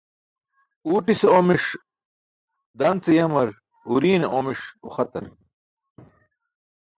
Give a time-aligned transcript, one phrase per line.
[0.89, 1.65] Uwtise omiṣ
[2.79, 3.49] dan ce yamar,
[3.91, 5.27] uriṅe omiṣ uxatar